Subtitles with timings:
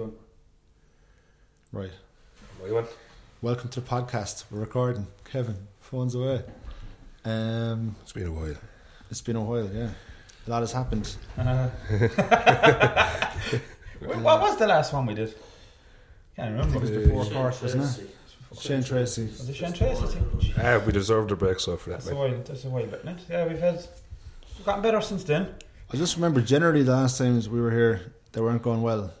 [0.00, 0.12] Done.
[1.72, 1.90] Right.
[2.64, 2.86] We went.
[3.42, 4.44] Welcome to the podcast.
[4.50, 5.06] We're recording.
[5.30, 6.42] Kevin, phones away.
[7.26, 8.54] Um, It's been a while.
[9.10, 9.90] it's been a while, yeah.
[10.46, 11.06] A lot has happened.
[11.36, 11.42] Wh-
[14.24, 15.34] what was the last one we did?
[16.34, 16.78] Can't remember.
[16.78, 18.10] It was Uh, before Shane Cork, wasn't it?
[18.58, 19.26] Shane Tracy.
[19.26, 20.02] Was it Shane Tracy?
[20.02, 20.54] I think?
[20.58, 22.18] Ah, we deserved a break, so for that, That's a mate.
[22.18, 22.42] while.
[22.42, 23.18] That's a while, isn't it?
[23.28, 23.86] Yeah, we've had.
[24.56, 25.54] We've gotten better since then.
[25.92, 28.00] I just remember generally the last times we were here,
[28.32, 29.12] they weren't going well.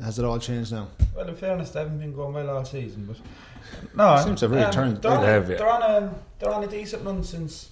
[0.00, 0.88] Has it all changed now?
[1.14, 3.18] Well, in fairness, they haven't been going well all season, but
[3.94, 5.02] no, it Seems to have really turned.
[5.02, 5.56] They're, on, They have, yeah.
[5.56, 7.70] they're on a they're on a decent run since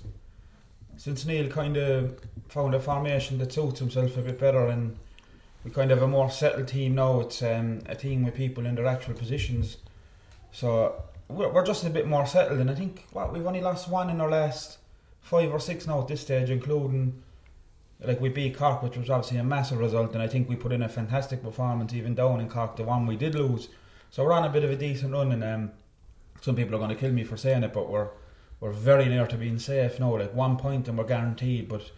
[0.97, 4.97] since Neil kind of found a formation that suits himself a bit better, and
[5.65, 7.21] we kind of have a more settled team now.
[7.21, 9.79] It's um, a team with people in their actual positions,
[10.53, 12.61] so we're, we're just a bit more settled.
[12.61, 14.77] And I think what we've only lost one in our last
[15.23, 17.23] five or six now at this stage, including.
[18.03, 20.73] Like we beat Cork, which was obviously a massive result, and I think we put
[20.73, 23.69] in a fantastic performance even down in Cork, the one we did lose.
[24.11, 25.73] So we're on a bit of a decent run, and um,
[26.41, 28.09] some people are going to kill me for saying it, but we're
[28.61, 30.17] we're very near to being safe now.
[30.19, 31.69] Like one point, and we're guaranteed.
[31.69, 31.91] But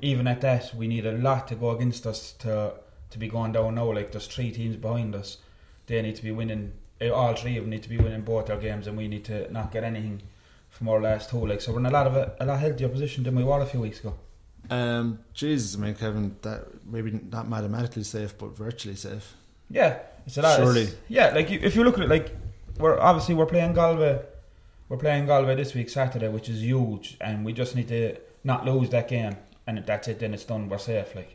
[0.00, 2.74] even at that, we need a lot to go against us to
[3.10, 3.92] to be going down now.
[3.92, 5.38] Like there's three teams behind us;
[5.86, 6.72] they need to be winning.
[7.02, 9.24] eh, All three of them need to be winning both their games, and we need
[9.26, 10.22] to not get anything
[10.70, 11.46] from our last two.
[11.46, 13.60] Like so, we're in a lot of a, a lot healthier position than we were
[13.60, 14.14] a few weeks ago.
[14.70, 19.34] Um, Jesus, I mean, Kevin, that maybe not mathematically safe, but virtually safe.
[19.68, 20.56] Yeah, it's a lot.
[20.56, 20.82] Surely.
[20.82, 22.34] it's- yeah, like you, if you look at it, like
[22.78, 24.20] we're obviously we're playing Galway,
[24.88, 28.64] we're playing Galway this week Saturday, which is huge, and we just need to not
[28.64, 30.20] lose that game, and that's it.
[30.20, 30.68] Then it's done.
[30.68, 31.14] We're safe.
[31.14, 31.34] Like,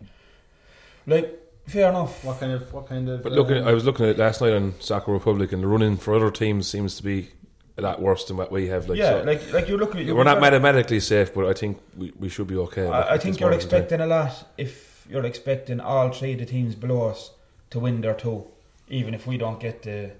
[1.08, 2.24] like fair enough.
[2.24, 3.22] What kind of, what kind of?
[3.24, 5.68] But looking, um, I was looking at it last night on Soccer Republic, and the
[5.68, 7.30] running for other teams seems to be
[7.78, 8.88] a lot worse than what we have.
[8.88, 11.80] Like, yeah, so like like you look at we're not mathematically safe, but I think
[11.98, 12.88] we, we should be okay.
[12.88, 16.76] I, I think you're expecting a lot if you're expecting all three of the teams
[16.76, 17.32] below us
[17.72, 18.46] to win their two,
[18.88, 20.12] even if we don't get the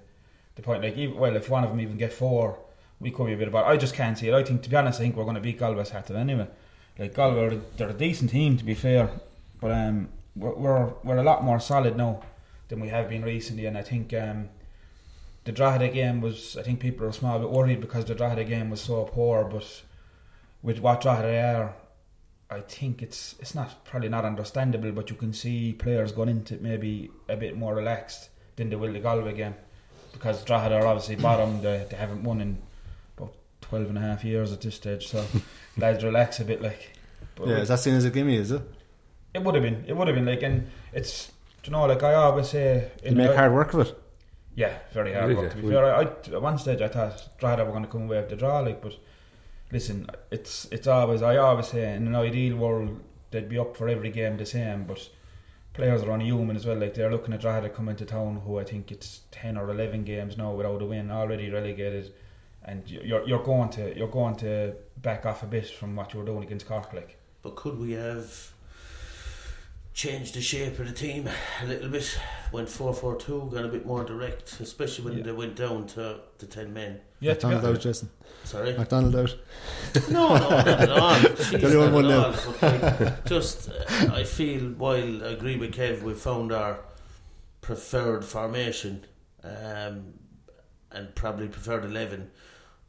[0.56, 0.82] the point.
[0.82, 2.58] Like, even, well, if one of them even get four,
[3.00, 3.66] we could be a bit about.
[3.66, 4.34] I just can't see it.
[4.34, 6.48] I think, to be honest, I think we're going to beat Galway Saturday anyway.
[6.98, 9.10] Like Galway, they're a decent team to be fair,
[9.60, 12.22] but um, we're we're, we're a lot more solid now
[12.68, 14.50] than we have been recently, and I think um.
[15.46, 18.44] The Drogheda game was, I think people are a small bit worried because the Drogheda
[18.44, 19.82] game was so poor, but
[20.62, 21.74] with what Drogheda are,
[22.50, 26.54] I think it's it's not probably not understandable, but you can see players going into
[26.54, 29.54] it maybe a bit more relaxed than they will the Galway game
[30.12, 31.62] because Drogheda are obviously bottom.
[31.62, 32.58] They, they haven't won in
[33.16, 35.24] about 12 and a half years at this stage, so
[35.76, 36.62] lads relax a bit.
[36.62, 36.92] Like,
[37.34, 38.36] but yeah, is that seen as a gimme?
[38.36, 38.62] Is it?
[39.36, 41.30] it would have been, it would have been like, and it's
[41.64, 44.02] you know like I always say, You make hard work of it.
[44.56, 45.52] Yeah, very hard work.
[45.52, 48.04] To be fair, I, I, at one stage I thought Drogheda were going to come
[48.04, 48.98] away with the draw, like, but
[49.70, 53.00] listen, it's it's always I always say in an ideal world
[53.30, 55.08] they'd be up for every game the same, but
[55.74, 56.78] players are only human as well.
[56.78, 60.04] Like they're looking at Drogheda coming to town, who I think it's ten or eleven
[60.04, 62.14] games now without a win, already relegated,
[62.64, 66.20] and you're you're going to you're going to back off a bit from what you
[66.20, 67.18] were doing against Cork, like.
[67.42, 68.52] But could we have
[69.96, 71.26] changed the shape of the team
[71.62, 72.18] a little bit?
[72.52, 75.24] Went 4 4 2, got a bit more direct, especially when Yeah.
[75.24, 77.00] they went down to the 10 men.
[77.18, 78.10] Yeah, to be McDonald out, Jason.
[78.44, 78.76] Sorry?
[78.76, 79.34] McDonald out.
[80.10, 81.14] No, no, not at all.
[81.14, 83.12] Jeez, not one at all.
[83.24, 86.80] Just, uh, I feel, while I agree with Kev, we found our
[87.62, 89.04] preferred formation
[89.42, 90.12] um,
[90.92, 92.30] and probably preferred 11.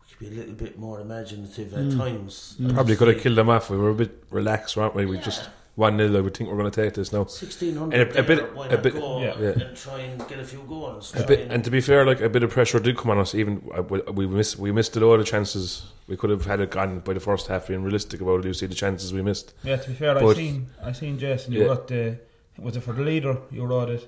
[0.02, 1.98] We could be a little bit more imaginative at Mm.
[1.98, 2.56] times.
[2.60, 2.74] Mm.
[2.74, 3.70] Probably could have killed them off.
[3.70, 5.06] We were a bit relaxed, weren't we?
[5.06, 7.20] We just one 0 I would think we're going to take this now.
[7.20, 8.40] 1600 And a- a bit-
[8.72, 9.36] a bit- Yeah.
[9.40, 9.50] Yeah.
[9.68, 11.14] and try and get a few goals.
[11.16, 13.20] A bit, and- and to be fair, like a bit of pressure did come on
[13.20, 13.36] us.
[13.36, 15.86] Even uh, we, we missed, we missed a lot of chances.
[16.08, 17.68] We could have had it gone by the first half.
[17.68, 19.54] Being realistic about it, you see the chances we missed.
[19.64, 21.54] Yeah, to be fair, I seen I seen Jason.
[21.54, 21.68] You Yeah.
[21.68, 22.18] wrote the
[22.58, 23.38] was it for the leader?
[23.52, 24.04] You wrote it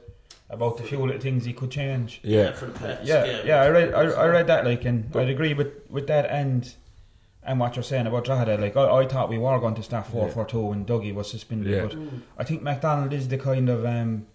[0.49, 2.19] about the few little things he could change.
[2.23, 5.29] Yeah, for the Pats, Yeah, yeah, I read, I, I read that like, and I'd
[5.29, 6.67] agree with, with that and
[7.43, 8.57] and what you're saying about Drogheda.
[8.57, 11.29] Like, I, I thought we were going to start four four two when Dougie was
[11.29, 11.81] suspended, Yeah.
[11.83, 12.21] but Mm.
[12.37, 14.27] I think McDonald is the kind of um,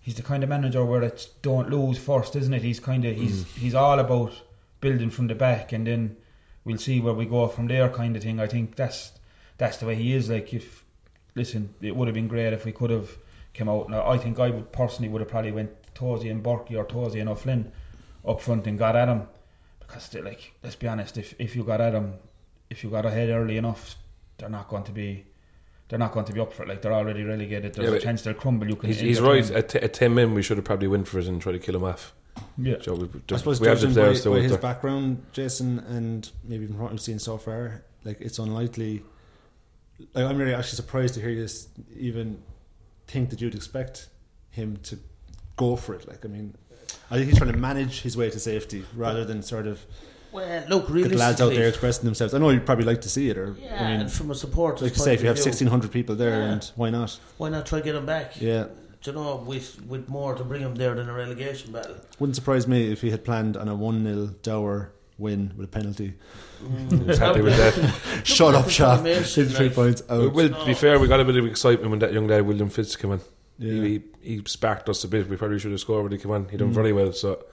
[0.00, 2.62] he's the kind of manager where it's don't lose first, isn't it?
[2.62, 3.56] He's kind of he's Mm.
[3.58, 4.32] he's all about
[4.80, 6.16] building from the back, and then
[6.64, 8.38] we'll see where we go from there, kind of thing.
[8.40, 9.12] I think that's
[9.58, 10.30] that's the way he is.
[10.30, 10.84] Like, if
[11.34, 13.18] listen, it would have been great if we could have
[13.54, 13.88] come out.
[13.90, 17.20] Now, I think I would personally would have probably went Tosi and Burkey or Tosi
[17.20, 17.72] and O'Flynn
[18.26, 19.22] up front and got at him
[19.80, 22.14] because like let's be honest, if if you got at him,
[22.74, 23.94] if you got ahead early enough,
[24.36, 25.24] they're not going to be.
[25.88, 26.68] They're not going to be up for it.
[26.68, 27.74] Like they're already relegated.
[27.74, 28.68] There's Yeah, a chance they'll crumble.
[28.68, 28.88] You can.
[28.88, 29.48] he's, in he's right.
[29.50, 31.58] At, t- at ten men, we should have probably went for it and tried to
[31.60, 32.12] kill him off.
[32.58, 32.76] Yeah.
[32.80, 34.60] So we, I suppose we have the judging by, players to by out his there.
[34.60, 39.02] background, Jason, and maybe from what we've seen so far, like it's unlikely.
[40.14, 41.46] Like, I'm really actually surprised to hear you
[41.96, 42.42] even
[43.06, 44.08] think that you'd expect
[44.50, 44.98] him to
[45.56, 46.08] go for it.
[46.08, 46.56] Like I mean,
[47.10, 49.84] I think he's trying to manage his way to safety rather than sort of
[50.34, 52.34] Well, look, get the lads out there expressing themselves.
[52.34, 54.82] I know you'd probably like to see it, or Yeah, I mean, from a supporter's
[54.82, 56.52] like you say, if you have sixteen hundred people there, Yeah.
[56.52, 57.18] and why not?
[57.38, 58.40] why not try get them back?
[58.40, 58.64] Yeah,
[59.02, 61.96] Do you know, with with more to bring them there than a relegation battle.
[62.18, 65.70] wouldn't surprise me if he had planned on a one 0 Dower win with a
[65.70, 66.14] penalty.
[66.90, 68.24] He's happy with that.
[68.24, 68.98] Shut up, shop.
[69.00, 70.32] Formation, Three like- points Well, out.
[70.34, 70.58] well, No.
[70.60, 72.96] to be fair, we got a bit of excitement when that young lad William Fitz
[72.96, 73.20] came in.
[73.58, 73.72] Yeah.
[73.72, 75.28] He, he, he sparked us a bit.
[75.28, 76.48] We probably should have scored when he came on.
[76.48, 76.74] He done Mm.
[76.74, 77.12] very well.
[77.12, 77.44] So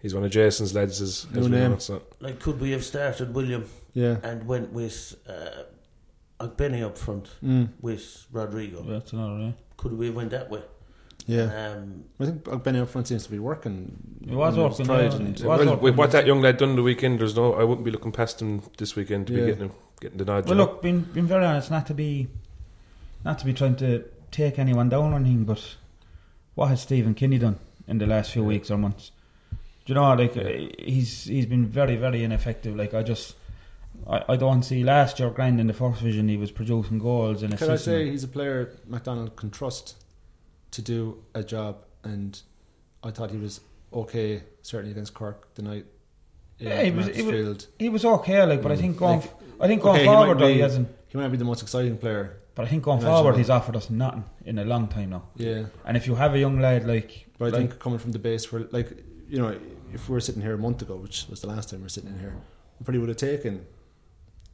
[0.00, 1.00] he's one of Jason's lads.
[1.00, 1.70] As, New as we name.
[1.72, 2.02] know, so.
[2.20, 3.64] Like, could we have started William
[3.94, 4.16] yeah.
[4.22, 7.68] and went with uh, Benny up front Mm.
[7.80, 8.82] with Rodrigo?
[8.82, 9.52] That's another, yeah.
[9.76, 10.62] Could we have went that way?
[11.26, 11.72] Yeah.
[11.76, 13.96] Um, I think Benny up front seems to be working.
[14.26, 15.16] It was When working, tried yeah.
[15.16, 15.80] and- It was Well, working.
[15.82, 17.52] with what that young lad done the weekend, there's no.
[17.54, 19.40] I wouldn't be looking past him this weekend to Yeah.
[19.40, 20.44] be getting him, getting the nod.
[20.46, 20.70] Well, you know.
[20.70, 22.28] look, being, being very honest, not to be,
[23.26, 25.76] not to be trying to take anyone down or anything, but
[26.54, 28.48] what has Stephen Kenny done in the last few Yeah.
[28.48, 29.10] weeks or months?
[29.88, 30.44] You know, like uh,
[30.78, 32.76] he's he's been very very ineffective.
[32.76, 33.36] Like I just,
[34.06, 37.42] I, I don't see last year grand in the first division he was producing goals
[37.42, 39.96] and Can I say he's a player McDonald can trust
[40.72, 42.38] to do a job, and
[43.02, 43.60] I thought he was
[43.92, 45.86] okay, certainly against Cork the night.
[46.58, 48.80] in Yeah, he was- he was- he was okay, like, but I Mm.
[48.80, 50.88] think going, Like, I think going okay, he forward he be- hasn't.
[51.08, 52.36] He might be the most exciting player.
[52.54, 55.22] But I think going Imagine forward, he's offered us nothing in a long time now.
[55.36, 58.12] Yeah, And if you have a young lad like, but I like think coming from
[58.12, 58.88] the base, where like
[59.30, 59.56] you know,
[59.92, 61.88] if we were sitting here a month ago, which was the last time we were
[61.88, 62.34] sitting in here,
[62.78, 63.66] we probably would have taken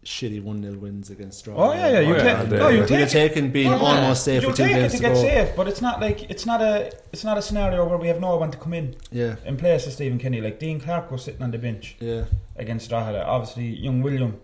[0.04, 1.54] shitty one 0 wins against Straw.
[1.56, 4.72] oh yeah, yeah, you take, no, you take taken being Oh, almost safe you take
[4.72, 7.42] it to to get safe, but it's not like it's not a it's not a
[7.42, 10.40] scenario where we have no one to come in Yeah, in place of Stephen Kenny.
[10.40, 12.24] Like Dean Clark was sitting on the bench yeah,
[12.56, 13.24] against Drogheda.
[13.24, 14.40] Obviously, young William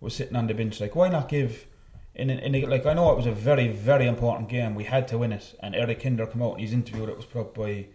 [0.00, 0.80] was sitting on the bench.
[0.80, 1.66] Like, why not give?
[2.14, 4.74] In, a, in like I know it was a very very important game.
[4.74, 7.24] We had to win it, and Eric Kinder came out in his interview that was
[7.24, 7.86] put up by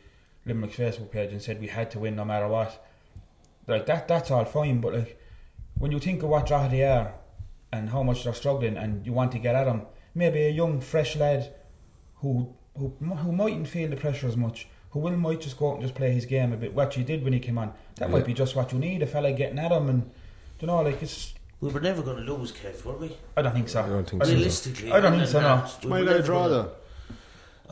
[0.46, 2.86] Limerick's Facebook page and said we had to win no matter what.
[3.68, 5.20] Like that that's all fine, but like
[5.78, 7.14] when you think of what Drogheda are
[7.72, 10.80] and how much they're struggling, and you want to get at them, maybe a young
[10.82, 11.54] fresh lad
[12.18, 14.68] who who who mightn't feel the pressure as much.
[14.92, 17.04] Who will might just go out and just play his game a bit, what he
[17.04, 17.74] did when he came on.
[17.96, 18.16] That Yeah.
[18.16, 20.12] might be just what you need, a fella getting at him, and
[20.60, 21.34] you know, like it's.
[21.62, 23.18] we were never going to lose, Kev, were we?
[23.36, 23.82] I don't think so.
[23.82, 24.34] I don't think I so.
[24.34, 25.66] Realistically, I don't think so, no.
[25.84, 26.72] we Why were a draw gonna- though?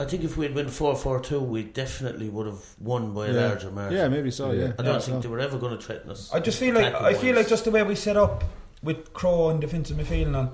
[0.02, 3.34] I think if we'd been 4 4 2, we definitely would have won by a
[3.34, 3.48] Yeah.
[3.48, 3.98] larger margin.
[3.98, 4.52] Yeah, maybe so.
[4.52, 4.60] Yeah.
[4.62, 5.20] Yeah, I don't Yeah, think so.
[5.22, 6.30] they were ever going to threaten us.
[6.34, 8.44] I just feel like I feel like just the way we set up
[8.84, 10.54] with Crow and defensive midfield and all,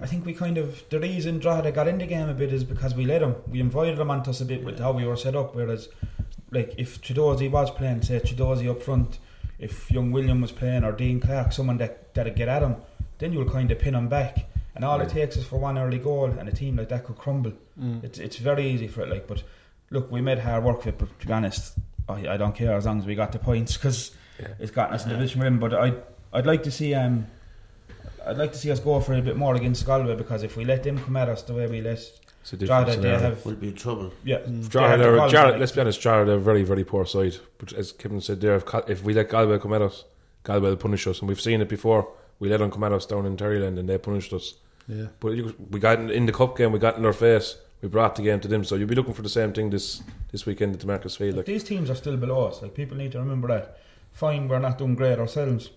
[0.00, 2.62] I think we kind of the reason Drogheda got in the game a bit is
[2.64, 3.34] because we let them.
[3.50, 5.56] We invited them onto us a bit with how we were set up.
[5.56, 5.88] Whereas,
[6.52, 9.18] like if Chiedozie was playing, say Chiedozie up front,
[9.58, 12.76] if young William was playing or Dean Clark, someone that that'd get at him,
[13.18, 14.48] then you'll kind of pin him back.
[14.76, 17.16] And all it takes is for one early goal, and a team like that could
[17.16, 17.52] crumble.
[17.80, 18.04] Mm.
[18.04, 19.08] It's it's very easy for it.
[19.08, 19.42] Like, but
[19.90, 20.98] look, we made hard work of it.
[20.98, 21.78] But to be honest,
[22.08, 24.48] I, I don't care as long as we got the points because Yeah.
[24.60, 25.50] it's gotten us in the division we're.
[25.68, 25.94] But I
[26.32, 27.26] I'd like to see um
[28.26, 30.64] I'd like to see us go for a bit more against Galway because if we
[30.64, 31.98] let them come at us the way we let
[32.42, 33.20] It's a different Drogheda, they scenario.
[33.20, 34.12] have We'll be in trouble.
[34.24, 34.38] yeah.
[34.40, 34.68] Mm.
[34.68, 36.64] Drogheda, they have the are- quality, Jarrett, like- let's be honest, Jarrett are a very,
[36.64, 37.36] very poor side.
[37.58, 40.04] But as Kevin said there, if, if we let Galway come at us,
[40.42, 41.20] Galway will punish us.
[41.20, 42.08] And we've seen it before.
[42.40, 44.54] We let them come at us down in Terryland and they punished us.
[44.88, 45.06] Yeah.
[45.20, 47.56] But you, we got in, in the cup game, we got in their face.
[47.82, 48.64] We brought the game to them.
[48.64, 50.02] So you'll be looking for the same thing this,
[50.32, 51.32] this weekend at the Markets Field.
[51.36, 52.62] Like, Like, these teams are still below us.
[52.62, 53.78] Like people need to remember that.
[54.12, 55.70] Fine, we're not doing great ourselves.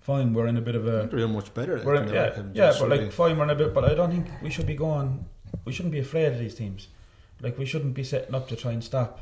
[0.00, 1.76] Fine, we're in a bit of a They're much better.
[1.78, 3.72] like, We're in, they yeah, yeah, just but like fine, we're in a bit.
[3.74, 5.24] But I don't think we should be going.
[5.64, 6.88] We shouldn't be afraid of these teams.
[7.40, 9.20] Like we shouldn't be setting up to try and stop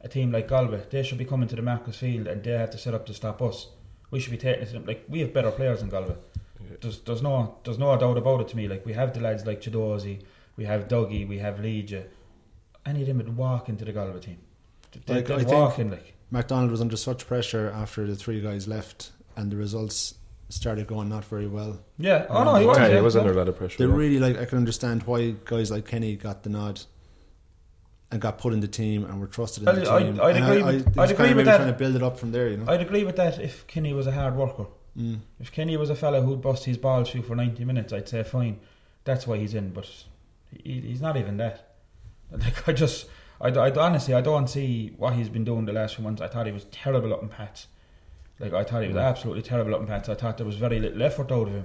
[0.00, 0.82] a team like Galway.
[0.90, 3.14] They should be coming to the Markets Field, and they have to set up to
[3.14, 3.68] stop us.
[4.10, 4.66] We should be taking it.
[4.66, 4.86] to them.
[4.86, 6.16] Like we have better players than Galway.
[6.70, 6.76] Yeah.
[6.80, 8.68] There's there's no there's no doubt about it to me.
[8.68, 10.22] Like we have the lads like Chiedozie,
[10.56, 12.04] we have Dougie, we have Lee J.
[12.86, 14.38] Any of them would walk into the Galway team.
[15.06, 16.14] They, Like, they'd think- walk in like.
[16.32, 20.14] McDonald was under such pressure after the three guys left, and the results
[20.48, 21.80] started going not very well.
[21.98, 22.26] Yeah.
[22.30, 22.78] Oh no, he was.
[22.78, 23.78] yeah, yeah, he was under a lot of pressure.
[23.78, 23.96] They yeah.
[23.96, 24.38] really like.
[24.38, 26.80] I can understand why guys like Kenny got the nod
[28.12, 30.20] and got put in the team and were trusted in I'd- the I'd- team.
[30.20, 31.56] I'd agree I, with- I, he was I'd agree with that.
[31.58, 32.72] Trying to build it up from there, you know.
[32.72, 34.66] I'd agree with that if Kenny was a hard worker.
[34.98, 35.20] Mm.
[35.38, 38.22] If Kenny was a fella who'd bust his balls through for 90 minutes, I'd say
[38.22, 38.58] fine.
[39.04, 39.86] That's why he's in, but
[40.64, 41.66] he, he's not even that.
[42.32, 43.06] Like, I just,
[43.40, 46.22] I, I honestly, I don't see what he's been doing the last few months.
[46.22, 47.66] I thought he was terrible up in Pats.
[48.38, 49.02] Like, I thought he was Mm.
[49.08, 50.08] absolutely terrible up in Pats.
[50.08, 51.64] I thought there was very little effort out of him.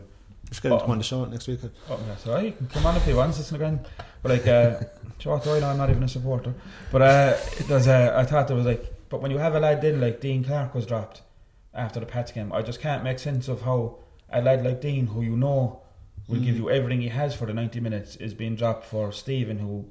[0.49, 0.85] Just get him to Oh.
[0.85, 1.59] come on the show next week.
[1.89, 3.79] Oh, yeah, so he can come on if he wants, it's again.
[4.23, 4.79] But like, uh,
[5.19, 5.69] do I know?
[5.69, 6.53] I'm not even a supporter.
[6.91, 9.83] But uh, there's, uh, I thought there was like, but when you have a lad
[9.83, 11.21] in like Dean Clark was dropped
[11.75, 15.07] after the Pats game, I just can't make sense of how a lad like Dean,
[15.07, 15.81] who you know
[16.27, 16.59] will give Mm.
[16.59, 19.85] you everything he has for the 90 minutes, is being dropped for Stephen, who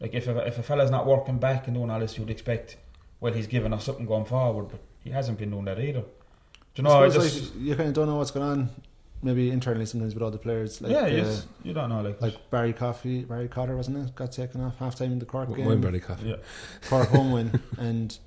[0.00, 2.76] Like if a, if a fella's not working back and doing all this, you'd expect,
[3.20, 6.00] well, he's giving us something going forward, but he hasn't been doing that either.
[6.00, 6.06] Do
[6.74, 7.04] you know?
[7.04, 8.70] I, suppose, just like, you kind of don't know what's going on.
[9.22, 10.82] Maybe internally sometimes with all the players.
[10.82, 14.14] Like, yeah, uh, you don't know, like, Like Barry Coffey, Barry Cotter, wasn't it?
[14.16, 15.64] Got taken off half time in the Cork game.
[15.66, 16.28] Mine barely coffee.
[16.30, 16.36] yeah,
[16.88, 18.18] Cork home win, and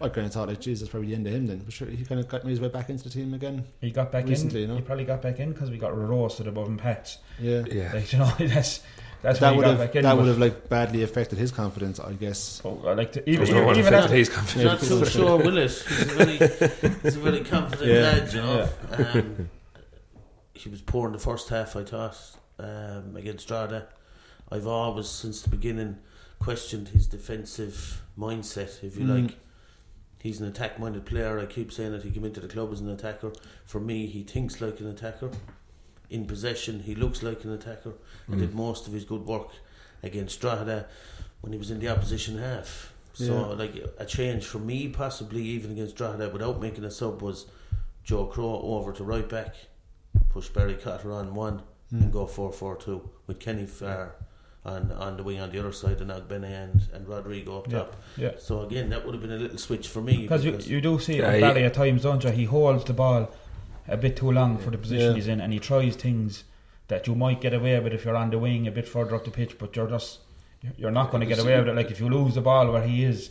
[0.00, 1.58] I kind of thought, like, Jesus, probably the end of him then.
[1.58, 3.64] But sure, he kind of got made his way back into the team again.
[3.80, 4.68] he got back Recently, in.
[4.68, 4.76] you know?
[4.76, 7.18] He probably got back in because we got roasted above him pats.
[7.40, 7.92] Yeah, Yeah.
[7.92, 8.80] Like you know, that's
[9.20, 10.02] that's that why he would got have back in.
[10.04, 12.62] that but- would have like badly affected his confidence, I guess.
[12.64, 14.64] Oh, I like to, even, no even, even affected after, his confidence.
[14.90, 15.62] Not too sure, will it?
[15.72, 16.36] He's a very,
[17.02, 18.02] he's a very confident Yeah.
[18.02, 18.68] lad, you know.
[18.92, 19.50] Um,
[20.54, 22.16] he was poor in the first half, I thought,
[22.60, 23.88] um, against Strada.
[24.50, 25.98] I've always, since the beginning,
[26.38, 29.24] questioned his defensive mindset, if you Mm.
[29.26, 29.36] like.
[30.20, 31.38] He's an attack minded player.
[31.38, 33.32] I keep saying that he came into the club as an attacker.
[33.64, 35.30] For me, he thinks like an attacker.
[36.10, 37.92] In possession, he looks like an attacker.
[38.26, 38.40] And Mm.
[38.40, 39.50] did most of his good work
[40.02, 40.86] against Strada
[41.40, 42.92] when he was in the opposition half.
[43.12, 43.46] So, Yeah.
[43.56, 47.46] like a change for me, possibly even against Drogheda, without making a sub, was
[48.04, 49.54] Joe Crow over to right back,
[50.30, 52.02] push Barry Cotter on one, Mm.
[52.02, 54.14] and go 4 4 2 with Kenny Farr
[54.64, 57.78] on, on the wing on the other side, and Ogbene and, and Rodrigo up Yeah.
[57.78, 57.96] top.
[58.16, 58.30] yeah.
[58.38, 60.18] So, again, that would have been a little switch for me.
[60.22, 62.30] Because you, you do see it Yeah, with he- at times, don't you?
[62.30, 63.30] He holds the ball
[63.86, 65.14] a bit too long for the position Yeah.
[65.14, 66.44] he's in, and he tries things
[66.88, 69.24] that you might get away with if you're on the wing a bit further up
[69.24, 70.18] the pitch, but you're just
[70.76, 71.74] you're not going to get away with it.
[71.76, 73.30] Like if you lose the ball where he is,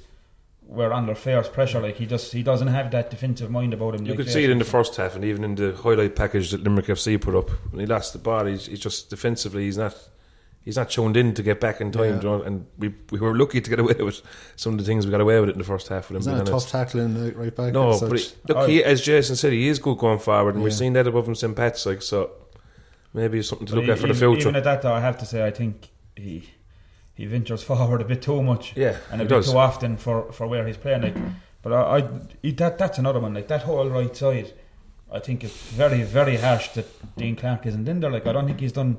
[0.66, 1.82] we're under fierce pressure.
[1.82, 4.06] Like he just he doesn't have that defensive mind about him.
[4.06, 6.52] You like could see it in the first half, and even in the highlight package
[6.52, 7.50] that Limerick FC put up.
[7.72, 9.96] When he lost the ball, he's, he's just defensively, he's not,
[10.68, 12.04] he's not tuned in to get back in time.
[12.04, 12.16] Yeah.
[12.18, 14.22] you know, and we we were lucky to get away with
[14.58, 16.10] some of the things we got away with it in the first half.
[16.10, 17.72] With him, It's not a tough tackling right back.
[17.74, 18.24] No, but such.
[18.24, 18.66] he, look, Oh.
[18.68, 21.36] he, as Jason said, he is good going forward, and we've seen that above him
[21.36, 21.56] St.
[21.56, 21.86] Pat's.
[21.86, 22.32] Like so,
[23.14, 24.50] maybe it's something to But look at for the future.
[24.50, 26.50] Even at that, though, I have to say, I think he
[27.14, 28.74] he ventures forward a bit too much.
[28.76, 29.52] yeah, and a bit does.
[29.52, 31.02] too often for, for where he's playing.
[31.04, 31.16] Like,
[31.62, 32.10] but I, I
[32.42, 33.34] he, that that's another one.
[33.34, 34.52] Like that whole right side,
[35.12, 38.12] I think it's very very harsh that Dean Clark isn't in there.
[38.12, 38.98] Like I don't think he's done.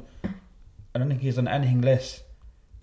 [0.98, 2.22] I don't think he's done anything less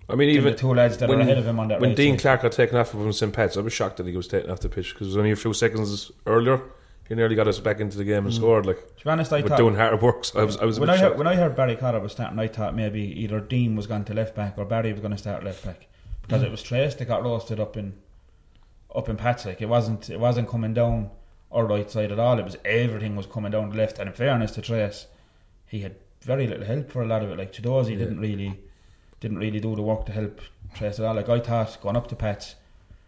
[0.08, 1.90] I mean, even the two lads that when- are ahead of him on that when
[1.90, 2.22] right Dean side.
[2.22, 3.34] Clark got taken off of him St.
[3.34, 5.32] Pat's, I was shocked that he was taken off the pitch because it was only
[5.32, 6.62] a few seconds earlier.
[7.08, 8.38] He nearly got us back into the game and Mm.
[8.38, 8.66] scored.
[8.66, 10.26] Like to be honest, I thought doing hard work.
[10.26, 11.18] So I was, I was when I heard, shocked.
[11.18, 14.14] when I heard Barry Cotter was starting, I thought maybe either Dean was going to
[14.14, 15.88] left back or Barry was going to start left back
[16.22, 16.46] because Mm.
[16.46, 17.94] it was Trace that got roasted up in
[18.96, 19.46] up in Pats.
[19.46, 21.10] Like it wasn't it wasn't coming down
[21.52, 22.38] our right side at all.
[22.40, 23.98] It was everything was coming down the left.
[24.00, 25.08] And in fairness to Trace,
[25.66, 25.96] he had
[26.26, 27.38] very little help for a lot of it.
[27.38, 28.00] Like Chiedozie Yeah.
[28.00, 28.60] didn't really
[29.22, 30.42] didn't really do the work to help
[30.76, 31.16] Trace at all.
[31.16, 32.56] Like I thought going up to Pats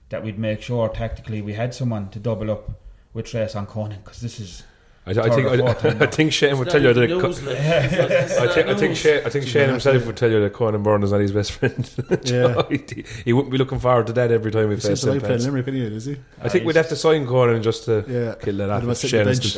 [0.09, 2.69] that we'd make sure tactically we had someone to double up
[3.13, 4.63] with Trace on Conan because this is
[5.07, 7.07] I, I think Third or fourth I, I think Shane would tell you not that.
[7.09, 7.83] news, like, Yeah.
[7.83, 8.95] it's not- it's I think, I think.
[8.97, 10.05] Shane, I think Shane not himself news.
[10.07, 11.89] would tell you that Conan Byrne is not his best friend.
[12.25, 12.61] Yeah.
[12.69, 15.19] he, he wouldn't be looking forward to that every time we He face seems to
[15.25, 16.17] playing Limerick anyway, does he?
[16.41, 18.35] I think we'd have to sign Conan just to Yeah.
[18.43, 18.97] kill that Let off.
[18.99, 19.55] Shane the is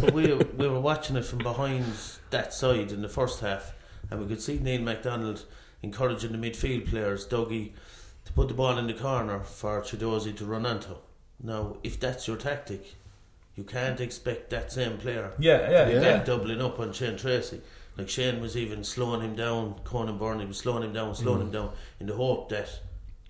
[0.00, 1.84] But we, we were watching it from behind
[2.30, 3.74] that side in the first half,
[4.10, 5.44] and we could see Neil McDonald
[5.82, 7.72] encouraging the midfield players, Dougie,
[8.24, 10.94] to put the ball in the corner for Chiedozie to run onto.
[11.42, 12.94] Now, if that's your tactic,
[13.56, 16.00] you can't expect that same player yeah yeah Yeah.
[16.00, 16.24] yeah.
[16.24, 17.60] doubling up on Shane Tracy.
[17.98, 21.42] Like Shane was even slowing him down, Conan Byrne was slowing him down, slowing mm.
[21.42, 22.68] him down in the hope that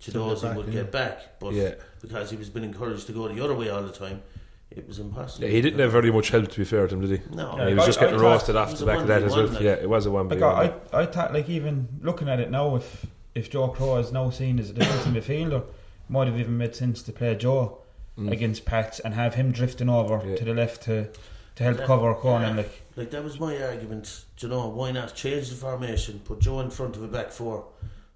[0.00, 0.72] To Chiedozie would yeah.
[0.72, 1.40] get back.
[1.40, 1.74] But Yeah.
[2.00, 4.22] because he was being encouraged to go the other way all the time,
[4.70, 5.44] it was impossible.
[5.46, 7.34] Yeah, he didn't have very much help to be fair to him, did he?
[7.34, 9.06] No, Yeah, he was I- just I getting thought roasted it off the back of
[9.08, 9.46] that as well.
[9.48, 10.28] like- Yeah, it was a one.
[10.28, 14.12] Like I, I thought, like even looking at it now, if if Joe Crow is
[14.12, 15.64] now seen as a defensive midfielder,
[16.08, 17.81] might have even made sense to play Joe
[18.18, 20.30] against Pats and have him drifting over Mm.
[20.30, 20.36] Yeah.
[20.36, 21.08] to the left to
[21.54, 21.86] to help Yeah.
[21.86, 22.56] cover Conan.
[22.56, 22.62] Yeah.
[22.62, 24.24] Like Like that was my argument.
[24.36, 26.20] Do you know why not change the formation?
[26.24, 27.64] Put Joe in front of a back four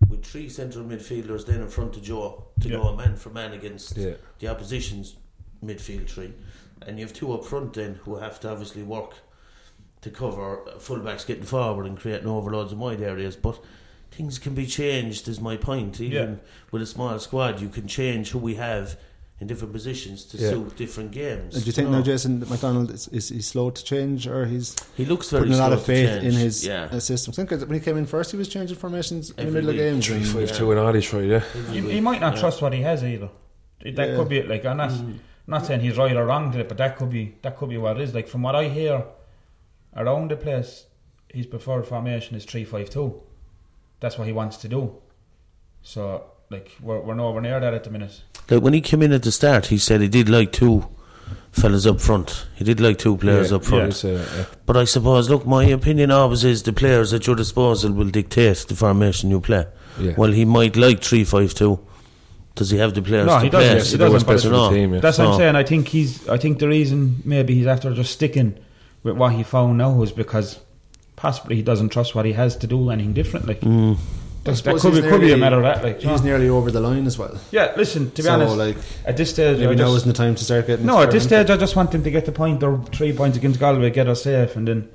[0.08, 2.76] with three central midfielders then in front of Joe to Yeah.
[2.76, 4.14] go man for man against Yeah.
[4.38, 5.16] the opposition's
[5.64, 6.32] midfield three,
[6.86, 9.14] and you have two up front then who have to obviously work
[10.02, 13.58] to cover fullbacks getting forward and creating overloads in wide areas, but.
[14.12, 16.00] Things can be changed, is my point.
[16.00, 16.36] Even Yeah.
[16.70, 18.96] with a small squad, you can change who we have
[19.40, 20.50] in different positions to Yeah.
[20.50, 21.54] suit different games.
[21.54, 21.98] And do you think know?
[21.98, 25.54] now Jason McDonald is, is he slow to change or he's he looks very putting
[25.54, 26.84] a lot of faith in his yeah.
[26.90, 27.32] uh, system?
[27.32, 29.70] I think when he came in first, he was changing formations in the Every middle
[29.70, 29.84] of week.
[29.84, 30.06] games.
[30.06, 30.56] Three, and- five, Yeah.
[30.58, 31.42] two, and all these right, yeah.
[31.70, 33.28] he, he might not trust what he has either.
[33.84, 34.16] That Yeah.
[34.16, 34.48] could be it.
[34.48, 35.18] Like I'm not Mm.
[35.46, 37.76] not saying he's right or wrong to it, but that could be that could be
[37.76, 38.14] what it is.
[38.14, 39.04] Like from what I hear
[39.94, 40.86] around the place,
[41.28, 43.20] his preferred formation is three five two.
[44.00, 44.96] That's what he wants to do.
[45.82, 48.22] So like we're we're nowhere near that at the minute.
[48.50, 50.86] Like when he came in at the start, he said he did like two
[51.50, 52.46] fellas up front.
[52.54, 54.04] He did like two players yeah, up front.
[54.04, 54.44] yeah, yeah.
[54.66, 58.58] But I suppose, look, my opinion always is the players at your disposal will dictate
[58.68, 59.66] the formation you play.
[60.16, 61.80] Well, he might like three five two.
[62.54, 63.60] Does he have the players No, to he play?
[63.60, 63.76] doesn't.
[63.76, 65.00] Yes, he doesn't, but the team.
[65.00, 65.32] That's what No.
[65.32, 65.56] I'm saying.
[65.56, 66.26] I think he's.
[66.28, 68.58] I think the reason maybe he's after just sticking
[69.02, 70.58] with what he found now is because
[71.16, 73.56] possibly he doesn't trust what he has to do anything differently.
[73.56, 73.98] Mm.
[74.46, 75.82] That, that could be he's could be a matter of that.
[75.84, 76.28] Like He's know.
[76.28, 77.38] nearly over the line as well.
[77.50, 77.72] yeah.
[77.76, 80.14] Listen, to be so, honest, like at this stage, maybe I now just- isn't the
[80.24, 80.86] time to start getting.
[80.86, 83.36] no, at this stage, I just want him to get the point or three points
[83.36, 84.88] against Galway, get us safe, and then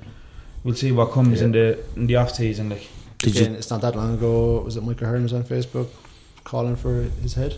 [0.64, 1.44] we'll see what comes Yeah.
[1.46, 2.70] in the in the off season.
[2.70, 3.58] Like Did Again, you?
[3.58, 4.60] it's not that long ago.
[4.64, 5.88] Was it Michael Hearn was on Facebook
[6.44, 7.56] calling for his head?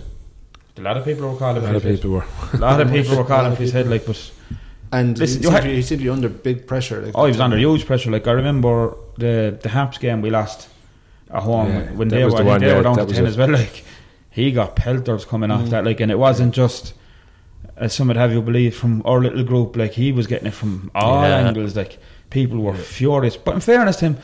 [0.76, 2.24] a lot of people were calling A for lot of people were.
[2.52, 3.88] A lot of people were calling for his head.
[3.88, 4.18] Like, but
[4.92, 7.00] And Listen, he, you seemed ha- to be, he seemed to be under big pressure.
[7.00, 8.10] Like, oh, he was under huge pressure.
[8.10, 10.68] Like I remember the the Harps game we lost
[11.34, 13.36] at home Yeah, when they were, the one, they yeah, were down to ten as
[13.36, 13.50] well.
[13.50, 13.84] Like
[14.30, 15.70] he got pelters coming off Mm.
[15.70, 15.84] that.
[15.84, 16.94] Like, and it wasn't just.
[17.76, 20.54] As some would have you believe from our little group, like he was getting it
[20.54, 21.38] from all Yeah.
[21.38, 21.76] angles.
[21.76, 21.98] Like
[22.30, 23.36] people were furious.
[23.36, 24.16] But in fairness to him,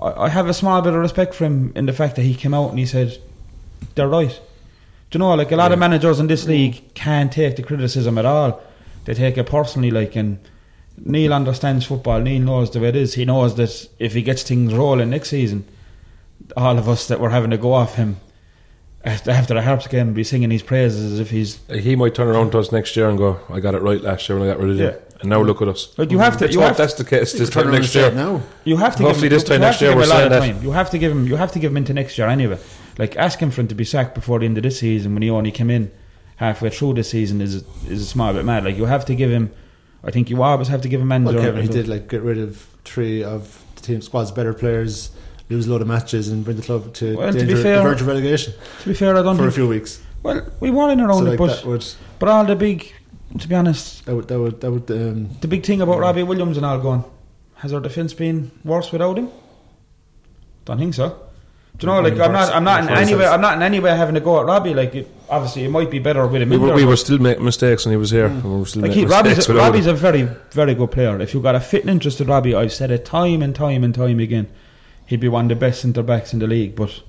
[0.00, 2.34] I, I have a small bit of respect for him in the fact that he
[2.34, 3.16] came out and he said,
[3.94, 4.38] "They're right."
[5.10, 8.18] Do you know, like a lot of managers in this league can't take the criticism
[8.18, 8.60] at all.
[9.06, 10.38] They take it personally, like and
[11.04, 12.20] Neil understands football.
[12.20, 13.14] Neil knows the way it is.
[13.14, 15.64] He knows that if he gets things rolling next season,
[16.56, 18.16] all of us that were having to go off him
[19.04, 21.58] after after the Harps game be singing his praises as if he's.
[21.70, 24.28] He might turn around to us next year and go, "I got it right last
[24.28, 24.96] year when I got rid of him." Yeah.
[25.20, 25.86] And now look at us.
[25.86, 26.44] But you have to.
[26.44, 28.10] Let's You hope have, that's the case this turn time next year.
[28.10, 28.42] now.
[28.64, 29.04] you have to.
[29.04, 30.38] Hopefully give him, this time you have next to year give him we're saying that.
[30.40, 30.62] time.
[30.64, 31.26] You have to give him.
[31.26, 32.58] You have to give him into next year anyway.
[32.98, 35.30] Like asking for him to be sacked before the end of this season when he
[35.30, 35.90] only came in
[36.36, 38.64] halfway through the season is is a small bit mad.
[38.64, 39.52] Like you have to give him.
[40.04, 41.38] I think you always have to give him Well, manager.
[41.40, 45.10] Kevin, he did like get rid of three of the team squad's better players,
[45.52, 47.82] lose a load of matches, and bring the club to, Well, to be fair- the
[47.82, 50.00] verge of relegation To be fair, I don't for a few weeks.
[50.22, 51.84] Well, we were in So around like but would
[52.18, 52.92] but all the big.
[53.38, 56.22] To be honest, that would that would that would um, the big thing about Robbie
[56.22, 57.02] Williams and all going,
[57.56, 59.28] has our defence been worse without him?
[60.64, 61.18] Don't think so.
[61.78, 62.98] Do you know, like I'm not, I'm not in Worse.
[63.00, 64.74] any way, I'm not in any way having to go at Robbie.
[64.74, 66.50] Like, it, obviously, it might be better with him.
[66.50, 68.26] We were, we were still making mistakes when he was here.
[68.26, 69.94] and we were still Like making he, Robbie's, mistakes a, Robbie's him.
[69.94, 71.18] a very, very good player.
[71.20, 73.94] If you've got a fit and interested Robbie, I've said it time and time and
[73.94, 74.48] time again,
[75.12, 76.74] he'd be one of the best centre backs in the league.
[76.74, 77.02] But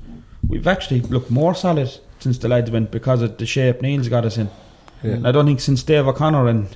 [0.46, 1.90] we've actually looked more solid
[2.20, 4.50] since the lads went because of the shape Neil's got us in.
[5.02, 5.12] Yeah.
[5.14, 6.76] And I don't think since Dave O'Connor and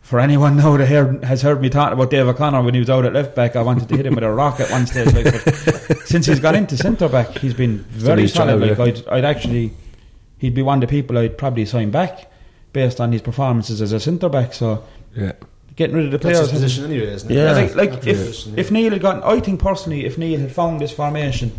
[0.00, 2.90] for anyone now that heard, has heard me talk about Dave O'Connor when he was
[2.90, 5.14] out at left back, I wanted to hit him with a rock at one stage.
[5.14, 8.60] Like, but since he's got into centre back, he's been very his solid.
[8.60, 8.84] like yeah.
[9.12, 9.70] I'd, I'd actually,
[10.38, 12.32] he'd be one of the people I'd probably sign back
[12.72, 14.54] based on his performances as a centre back.
[14.54, 14.82] So
[15.14, 15.34] Yeah.
[15.78, 16.50] Getting rid of the that's players.
[16.50, 17.34] his position anyway, isn't it?
[17.34, 17.44] Yeah.
[17.44, 18.60] Yeah, like, like Not if position, yeah.
[18.60, 21.52] if Neil had gotten, I think personally, if Neil had found this formation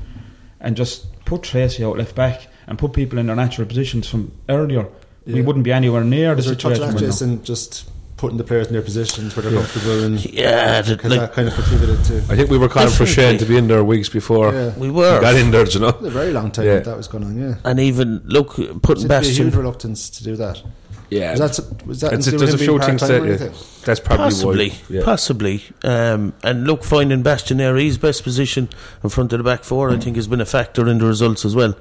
[0.59, 4.33] and just put Tracy out left back and put people in their natural positions from
[4.49, 4.87] earlier,
[5.25, 7.11] we wouldn't be anywhere near the Was there a touch situation last we're in now.
[7.11, 11.09] Jason just putting the players in their positions where they're comfortable and Yeah, that, because
[11.11, 13.55] like, that kind of contributed to I think we were calling for Shane to be
[13.55, 14.75] in there weeks before yeah.
[14.77, 15.21] we he were.
[15.21, 15.87] got in there, you know.
[15.87, 16.73] a very long time Yeah.
[16.75, 17.37] that, that was going on.
[17.39, 20.61] Yeah, And even look, putting seemed to be a huge reluctance to do that.
[21.09, 21.31] Yeah.
[21.31, 23.41] Was that was that It's- to do there's a him few being things part-time that-
[23.41, 23.51] yeah.
[23.85, 24.75] That's probably Possibly, why.
[24.89, 25.01] Yeah.
[25.05, 25.63] possibly.
[25.85, 28.67] Um, and look, finding Bastien there, his best position
[29.01, 31.45] in front of the back four, I think, has been a factor in the results
[31.45, 31.73] as well.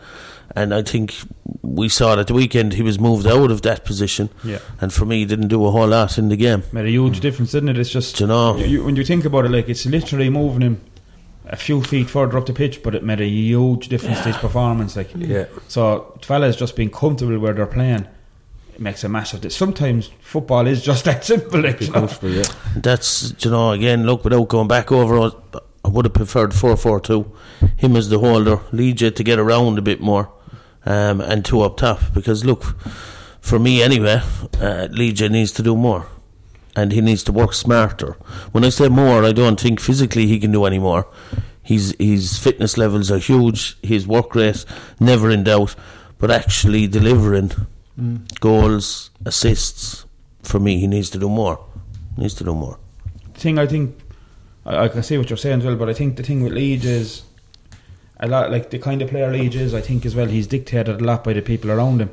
[0.56, 1.14] And I think
[1.62, 2.72] we saw it at the weekend.
[2.72, 5.70] He was moved out of that position, Yeah, and for me, he didn't do a
[5.70, 6.62] whole lot in the game.
[6.72, 7.78] made a huge difference, didn't it?
[7.78, 8.56] It's just Do you know?
[8.56, 10.80] you, you- when you think about it, like it's literally moving him
[11.46, 14.37] a few feet further up the pitch, but it made a huge difference to his
[14.38, 14.96] performance.
[14.96, 15.46] Like Yeah.
[15.68, 18.06] so, fellas just being comfortable where they're playing.
[18.74, 19.40] It makes a massive.
[19.42, 21.61] di- Sometimes football is just that simple.
[21.62, 22.08] Like, you know?
[22.22, 22.42] yeah.
[22.76, 24.04] That's you know again.
[24.06, 25.30] Look, without going back over,
[25.84, 27.30] I would have preferred four four two.
[27.76, 30.30] Him as the holder, Lee J to get around a bit more,
[30.88, 32.01] um, and two up top.
[32.14, 32.64] Because look,
[33.40, 34.22] for me anyway,
[34.61, 36.07] uh, Lee J needs to do more,
[36.74, 38.12] and he needs to work smarter.
[38.53, 41.07] When I say more, I don't think physically he can do any more.
[41.62, 43.77] His his fitness levels are huge.
[43.83, 44.64] His work rate
[44.98, 45.77] never in doubt,
[46.18, 47.53] but actually delivering
[48.40, 50.07] goals, assists.
[50.42, 51.59] For me, he needs to do more.
[52.16, 52.79] Needs to do more.
[53.35, 53.98] thing I think
[54.64, 56.53] I, I can see what you're saying as well, but I think the thing with
[56.53, 57.22] Leeds is
[58.20, 59.74] a lot like the kind of player Leeds is.
[59.74, 62.11] I think as well he's dictated a lot by the people around him.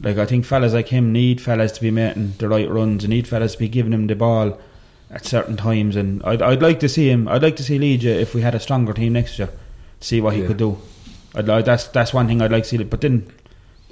[0.00, 3.10] Like I think fellas like him need fellas to be making the right runs and
[3.10, 4.58] need fellas to be giving him the ball
[5.10, 5.96] at certain times.
[5.96, 7.28] And I'd, I'd like to see him.
[7.28, 9.50] I'd like to see Leeds if we had a stronger team next year,
[10.00, 10.48] see what he Yeah.
[10.48, 10.78] could do.
[11.34, 12.82] I'd like that's that's one thing I'd like to see.
[12.84, 13.26] But then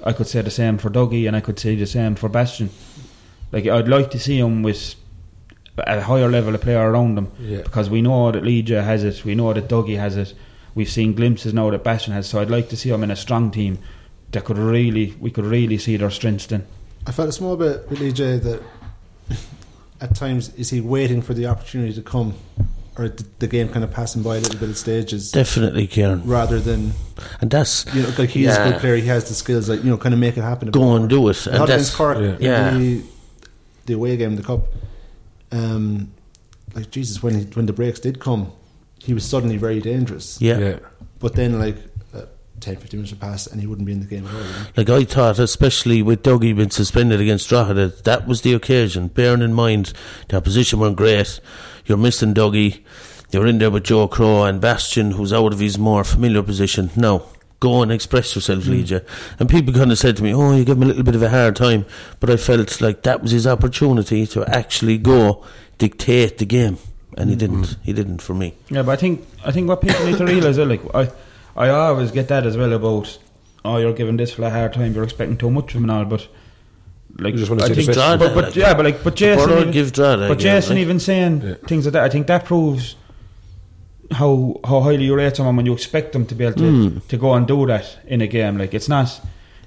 [0.03, 2.69] I could say the same for Dougie and I could say the same for Bastien.
[3.51, 4.95] Like I'd like to see him with
[5.77, 7.61] a higher level of player around them Yeah.
[7.61, 10.33] because we know that Legia has it, we know that Dougie has it,
[10.75, 12.27] we've seen glimpses now that Bastien has.
[12.27, 13.79] So I'd like to see them in a strong team
[14.31, 16.65] that could really, we could really see their strengths then.
[17.05, 18.63] I felt a small bit with EJ that
[20.01, 22.35] at times is he waiting for the opportunity to come
[22.97, 26.23] or the, the game kind of passing by a little bit of stages Definitely, Kieran.
[26.25, 26.93] rather than
[27.41, 28.95] And that's you know like he's a good player.
[28.97, 30.69] He has the skills like you know kind of make it happen.
[30.71, 31.45] go and do it.
[31.47, 32.17] And Not that's against Cork.
[32.19, 32.37] Yeah.
[32.39, 32.77] Yeah.
[32.77, 33.03] The,
[33.87, 34.67] the away game, the cup.
[35.51, 36.11] Um,
[36.75, 38.51] like Jesus, when he, when the breaks did come,
[39.03, 40.39] he was suddenly very dangerous.
[40.41, 40.57] yeah.
[40.57, 40.79] yeah.
[41.19, 41.77] But then, like
[42.13, 42.25] uh,
[42.59, 44.41] 10, 15 minutes would pass, and he wouldn't be in the game at all.
[44.41, 44.65] you?
[44.75, 49.07] Like I thought, especially with Dougie being suspended against Drogheda, that that was the occasion.
[49.07, 49.93] Bearing in mind
[50.27, 51.39] the opposition weren't great,
[51.85, 52.83] you're missing Dougie,
[53.31, 56.89] you're in there with Joe Crow and Bastien, who's out of his more familiar position.
[56.95, 57.25] No,
[57.59, 58.99] go and express yourself, Lee J.
[59.39, 61.23] And people kind of said to me, "Oh, you give him a little bit of
[61.23, 61.85] a hard time,"
[62.19, 65.45] but I felt like that was his opportunity to actually go
[65.77, 66.77] dictate the game,
[67.17, 67.77] and he didn't.
[67.83, 68.53] He didn't for me.
[68.69, 71.09] Yeah, but I think I think what people need to realise, is, like I,
[71.55, 73.17] I always get that as well about,
[73.65, 75.91] oh, you're giving this fella a hard time, you're expecting too much of him and
[75.91, 76.27] all, but
[77.19, 77.97] like You just wanna I think, best.
[78.19, 80.27] but, but Like, yeah, but like, but Jason, even, give Drogheda.
[80.29, 80.81] but again, Jason like.
[80.81, 81.53] even saying Yeah.
[81.67, 82.95] things like that, I think that proves
[84.11, 86.97] how how highly you rate someone when you expect them to be able to Hmm.
[87.07, 88.57] to go and do that in a game.
[88.57, 89.19] Like it's not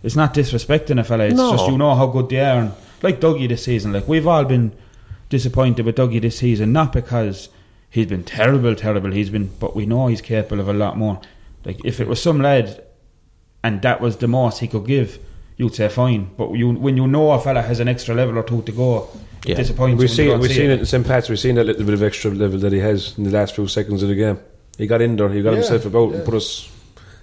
[0.02, 1.24] it's not disrespecting a fella.
[1.24, 1.52] It's No.
[1.52, 2.61] just you know how good they are.
[2.61, 4.72] And like Dougie this season, like we've all been
[5.28, 7.48] disappointed with Dougie this season, not because
[7.90, 9.10] he's been terrible, terrible.
[9.12, 11.20] He's been, but we know he's capable of a lot more.
[11.64, 12.82] Like if it was some lad,
[13.64, 15.18] and that was the most he could give,
[15.56, 16.30] you'd say fine.
[16.36, 19.08] But you, when you know a fella has an extra level or two to go,
[19.44, 19.54] it Yeah.
[19.56, 19.98] disappoints.
[20.00, 21.06] We've you when you seen don't we've see seen it in St.
[21.06, 21.28] Pat's.
[21.28, 23.66] We've seen that little bit of extra level that he has in the last few
[23.66, 24.38] seconds of the game.
[24.78, 25.28] He got in there.
[25.30, 26.16] He got Yeah, himself about yeah.
[26.16, 26.70] and put us.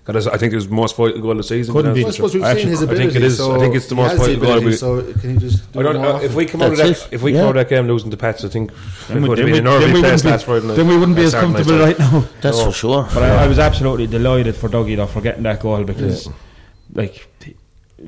[0.06, 0.28] Got us.
[0.28, 1.74] I think it was the most vital goal of the season.
[1.74, 2.02] Couldn't be.
[2.04, 2.56] be I suppose we've you.
[2.60, 3.38] seen his I think it is.
[3.38, 4.52] So I think it's the he most has the vital goal.
[4.58, 5.72] ability, we- So can he just?
[5.72, 7.08] Do I don't it know more uh, if we come out of that.
[7.12, 7.40] If we Yeah.
[7.40, 8.72] come out of that game losing to Pats, I think
[9.08, 10.46] Then we- would have then been we- an early then we place wouldn't be- last
[10.46, 10.76] Friday night.
[10.76, 11.80] Then we wouldn't be as comfortable time.
[11.80, 12.26] right now.
[12.42, 12.64] That's No.
[12.64, 12.72] for oh.
[12.74, 13.08] sure.
[13.14, 16.28] But I, I was absolutely delighted for Dougie though for getting that goal because,
[16.94, 17.26] like,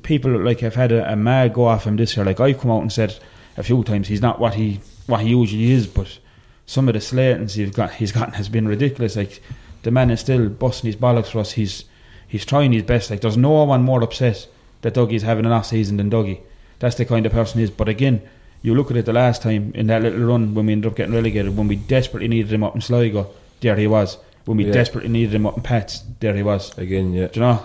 [0.04, 2.26] people like have had a, a mad go off him this year.
[2.26, 3.16] Like I've come out and said
[3.56, 6.20] a few times he's not what he what he usually is, but
[6.66, 9.16] some of the slatings he's got he's gotten has been ridiculous.
[9.16, 9.42] Like
[9.86, 11.54] the man is still busting his bollocks for us.
[11.54, 11.86] He's
[12.28, 13.10] he's trying his best.
[13.10, 14.48] Like there's no one more upset
[14.82, 16.42] that Dougie's having an off season than Dougie.
[16.80, 17.72] That's the kind of person he is.
[17.72, 18.22] But again.
[18.62, 20.98] You look at it the last time in that little run when we ended up
[20.98, 23.28] getting relegated, when we desperately needed him up in Sligo,
[23.62, 24.18] there he was.
[24.46, 24.74] When we Yeah.
[24.74, 26.76] desperately needed him up in Pats, there he was.
[26.76, 27.60] Again, yeah, Do you know?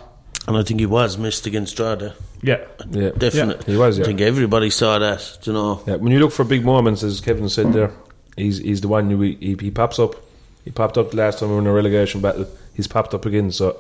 [0.47, 2.13] And I think he was missed against Drogheda.
[2.43, 2.59] Yeah.
[2.91, 3.11] yeah.
[3.17, 3.73] Definitely.
[3.73, 5.81] He was, I think everybody saw that, do you know.
[5.87, 7.93] Yeah, when you look for big moments, as Kevin said there,
[8.37, 10.17] he's he's the one who he, he, he pops up.
[10.71, 12.47] He popped up the last time we were in a relegation battle.
[12.75, 13.77] He's popped up again, so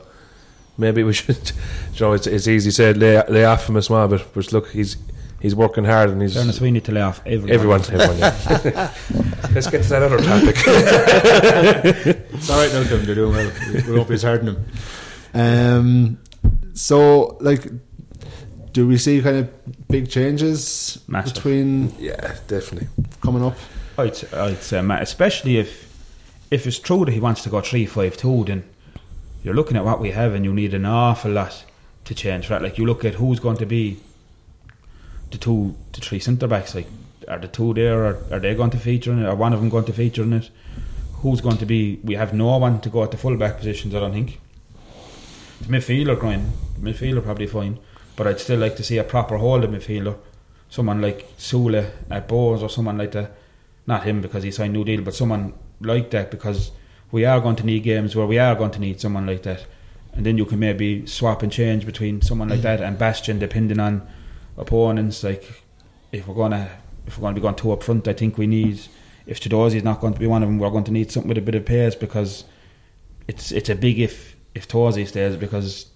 [0.76, 1.52] maybe we should.
[1.94, 4.70] You know, it's, it's easy said lay lay off him a small bit, but look,
[4.70, 4.96] he's
[5.40, 7.80] he's working hard and he's Fairness, we need to lay off everyone.
[7.80, 7.80] everyone.
[7.92, 8.92] everyone yeah.
[9.54, 10.56] Let's get to that other topic.
[12.32, 13.06] It's all right now, Kevin.
[13.06, 13.52] They're doing well.
[13.86, 14.66] We won't be as hard on them.
[15.32, 16.18] Um,
[16.74, 17.68] so, like,
[18.72, 21.34] do we see kind of big changes Massive.
[21.34, 22.88] between yeah, definitely.
[23.20, 23.56] coming up?
[23.96, 25.89] I'd, I'd say, Matt, especially if
[26.50, 28.64] if it's true that he wants to go three five two, then
[29.42, 31.64] you're looking at what we have, and you need an awful lot
[32.04, 32.62] to change that.
[32.62, 33.98] Like you look at who's going to be
[35.30, 36.74] the two, the three centre backs.
[36.74, 36.88] Like,
[37.28, 38.04] are the two there?
[38.04, 39.26] Or are they going to feature in it?
[39.26, 40.50] Are one of them going to feature in it?
[41.14, 42.00] Who's going to be?
[42.02, 43.94] We have no one to go at the full back positions.
[43.94, 44.40] I don't think.
[45.60, 47.78] The midfielder, going midfielder probably fine,
[48.16, 50.16] but I'd still like to see a proper holding midfielder.
[50.70, 53.36] Someone like Sule at Bohs or someone like that.
[53.86, 56.72] Not him because he signed new deal, but someone like that because
[57.10, 59.66] we are going to need games where we are going to need someone like that,
[60.12, 63.80] and then you can maybe swap and change between someone like that and Bastien depending
[63.80, 64.06] on
[64.56, 65.24] opponents.
[65.24, 65.64] Like
[66.12, 66.70] if we're gonna
[67.06, 68.80] if we're gonna be going two up front, I think we need
[69.26, 71.28] if Chiedozie is not going to be one of them, we're going to need something
[71.28, 72.44] with a bit of pace because
[73.28, 75.86] it's it's a big if if Tosi stays because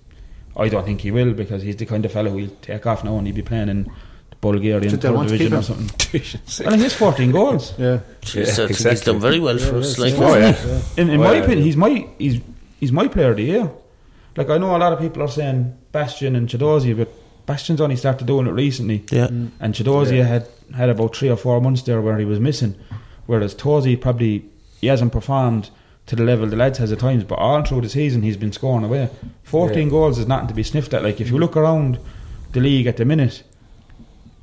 [0.56, 3.18] I don't think he will because he's the kind of fellow who'll take off now
[3.18, 3.90] and he'll be playing in
[4.46, 5.88] Bulgarian Should they third want to division keep or him?
[6.48, 6.66] something.
[6.72, 7.64] And he's 14 goals.
[7.78, 7.98] Yeah.
[8.20, 9.12] Jeez, Yeah, I think he's exactly.
[9.12, 9.98] done very well for us.
[10.04, 10.56] Like, Oh, yeah.
[11.00, 11.64] In, in Oh, my yeah, opinion, yeah.
[11.64, 12.36] he's my he's
[12.80, 13.66] he's my player of the year.
[14.38, 15.58] Like I know a lot of people are saying
[15.92, 17.08] Bastien and Chiedozie, but
[17.46, 19.28] Bastien's only started doing it recently, yeah.
[19.28, 19.50] Mm.
[19.60, 20.24] and Chiedozie Yeah.
[20.34, 20.44] had
[20.80, 22.74] had about three or four months there where he was missing,
[23.26, 24.34] whereas Tosi probably
[24.80, 25.64] he hasn't performed
[26.06, 27.22] to the level the lads has at times.
[27.24, 29.04] But all through the season, he's been scoring away.
[29.42, 29.96] Fourteen Yeah.
[29.96, 31.02] goals is nothing to be sniffed at.
[31.02, 31.98] Like if you look around
[32.52, 33.42] the league at the minute.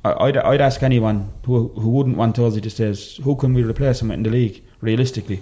[0.04, 3.62] I- I'd, I'd ask anyone who who wouldn't want Tosi to say, who can we
[3.62, 5.40] replace him in the league realistically?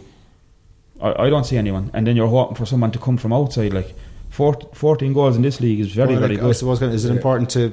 [1.00, 1.90] I, I don't see anyone.
[1.94, 3.72] And then you're hoping for someone to come from outside.
[3.72, 3.94] Like
[4.28, 6.56] four, 14 goals in this league is very, Well, very like, I good.
[6.56, 7.72] suppose, kind is it important to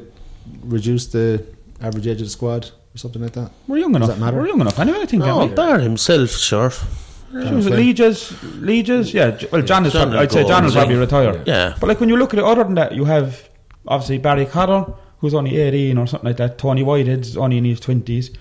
[0.63, 1.43] reduce the
[1.81, 3.51] average age of the squad or something like that?
[3.67, 4.09] We're young enough.
[4.09, 4.37] Does that matter?
[4.37, 4.79] We're young enough.
[4.79, 5.23] Anyway, I think.
[5.23, 5.53] No, aren't we?
[5.53, 6.71] Oh, Bar himself, sure.
[6.71, 7.79] She was at fair.
[7.81, 8.43] Lee J's.
[8.61, 9.13] Legia's.
[9.13, 9.37] Yeah.
[9.51, 9.91] Well, John is.
[9.91, 11.01] John Probably, I'd say go John will on, probably yeah.
[11.01, 11.43] retire.
[11.45, 11.75] Yeah.
[11.81, 13.49] But like when you look at it, other than that, you have
[13.85, 16.57] obviously Barry Cotter, who's only 18 or something like that.
[16.57, 18.35] Tony Whitehead's only in his 20s.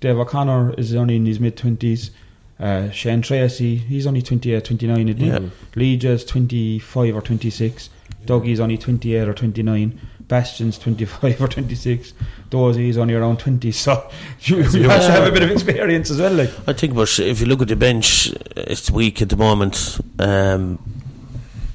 [0.00, 2.10] Dave O'Connor is only in his mid 20s.
[2.58, 5.08] Uh, Shane Tracy, he's only 28, 29.
[5.08, 5.26] isn't he?
[5.26, 5.40] Yeah.
[5.74, 7.90] Lee J's 25 or 26.
[8.24, 10.00] Dougie's only 28 or 29.
[10.28, 12.14] Bastien's 25 or 26.
[12.50, 13.72] Dozie's only around 20.
[13.72, 14.08] So
[14.42, 16.32] you, you have to have a bit of experience as well.
[16.32, 16.50] Like.
[16.66, 20.00] I think, but if you look at the bench, it's weak at the moment.
[20.18, 20.78] Um,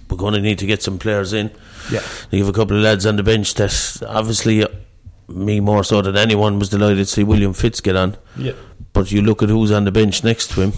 [0.09, 1.51] we're going to need to get some players in.
[1.91, 2.01] Yeah.
[2.31, 4.67] You have a couple of lads on the bench that obviously, uh,
[5.27, 8.17] me more so than anyone, was delighted to see William Fitz get on.
[8.37, 8.53] Yeah.
[8.93, 10.73] But you look at who's on the bench next to him.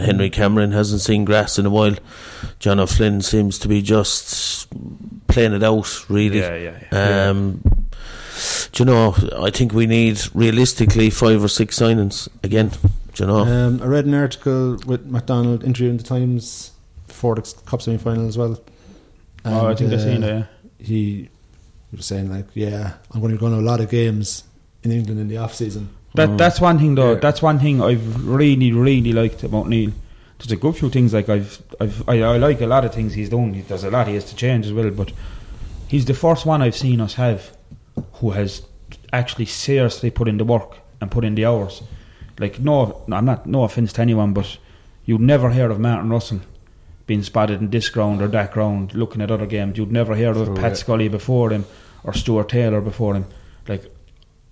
[0.00, 1.94] Henry Cameron hasn't seen grass in a while.
[2.58, 4.68] John O'Flynn seems to be just
[5.28, 6.40] playing it out, really.
[6.40, 7.28] Yeah, yeah, yeah.
[7.28, 7.62] Um,
[8.72, 9.14] do you know?
[9.38, 12.68] I think we need realistically five or six signings again.
[13.14, 13.40] Do you know?
[13.40, 16.72] Um, I read an article with McDonald interviewing the Times
[17.06, 18.58] before the Cup semi final as well.
[19.44, 20.48] Oh, I And, think I've uh, seen that.
[20.78, 21.28] He
[21.92, 24.44] was saying like, "Yeah, I'm going to go to a lot of games
[24.82, 27.12] in England in the off season." That that's one thing though.
[27.14, 27.20] Yeah.
[27.20, 29.92] That's one thing I've really really liked about Neil.
[30.38, 33.14] There's a good few things like I've I've I, I like a lot of things
[33.14, 33.54] he's done.
[33.54, 35.12] He- There's a lot he has to change as well, but
[35.88, 37.56] he's the first one I've seen us have
[38.14, 38.62] who has
[39.12, 41.82] actually seriously put in the work and put in the hours.
[42.38, 44.58] Like no, I'm not no offense to anyone, but
[45.04, 46.40] you'd never hear of Martin Russell
[47.06, 49.76] being spotted in this ground or that ground looking at other games.
[49.78, 50.74] You'd never hear of True, Pat yeah.
[50.74, 51.64] Scully before him
[52.04, 53.26] or Stuart Taylor before him.
[53.68, 53.92] Like